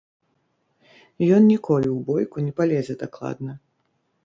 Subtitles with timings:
[1.35, 3.51] Ён ніколі ў бойку не палезе дакладна.